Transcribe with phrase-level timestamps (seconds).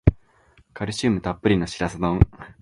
[0.73, 2.19] カルシウムたっぷりのシラス丼